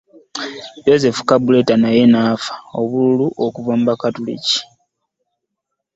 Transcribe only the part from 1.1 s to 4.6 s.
Kabuleta naye n'afuna obululu okuva mu bakatoliki